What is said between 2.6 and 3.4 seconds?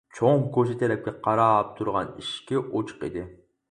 ئوچۇق ئىدى.